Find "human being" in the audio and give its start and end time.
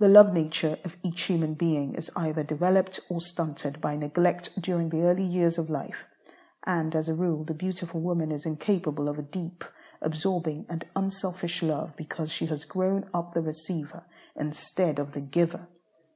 1.26-1.94